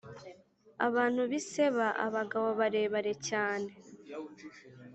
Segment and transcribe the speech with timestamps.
[0.87, 3.69] abantu b’i seba, abagabo barebare cyane,